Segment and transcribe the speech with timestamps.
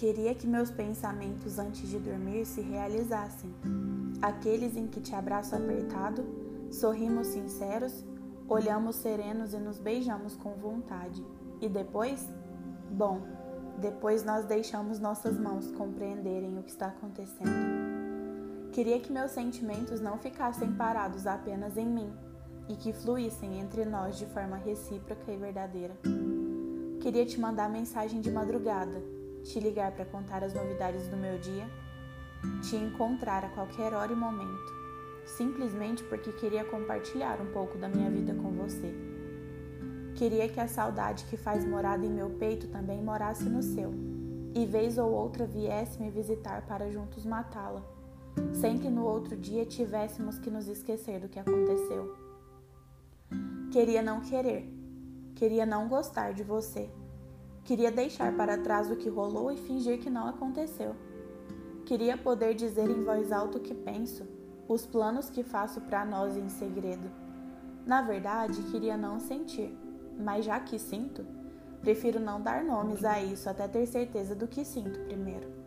[0.00, 3.54] Queria que meus pensamentos antes de dormir se realizassem.
[4.22, 6.24] Aqueles em que te abraço apertado,
[6.70, 8.02] sorrimos sinceros,
[8.48, 11.22] olhamos serenos e nos beijamos com vontade.
[11.60, 12.26] E depois?
[12.90, 13.20] Bom,
[13.76, 17.50] depois nós deixamos nossas mãos compreenderem o que está acontecendo.
[18.72, 22.10] Queria que meus sentimentos não ficassem parados apenas em mim
[22.70, 25.94] e que fluíssem entre nós de forma recíproca e verdadeira.
[27.02, 31.66] Queria te mandar mensagem de madrugada, te ligar para contar as novidades do meu dia,
[32.62, 34.72] te encontrar a qualquer hora e momento,
[35.26, 38.94] simplesmente porque queria compartilhar um pouco da minha vida com você.
[40.14, 43.92] Queria que a saudade que faz morada em meu peito também morasse no seu,
[44.54, 47.82] e vez ou outra viesse me visitar para juntos matá-la,
[48.52, 52.14] sem que no outro dia tivéssemos que nos esquecer do que aconteceu.
[53.70, 54.68] Queria não querer,
[55.36, 56.90] queria não gostar de você,
[57.70, 60.96] queria deixar para trás o que rolou e fingir que não aconteceu.
[61.86, 64.26] Queria poder dizer em voz alta o que penso,
[64.66, 67.08] os planos que faço para nós em segredo.
[67.86, 69.72] Na verdade, queria não sentir
[70.18, 71.24] mas já que sinto,
[71.80, 75.59] prefiro não dar nomes a isso até ter certeza do que sinto primeiro.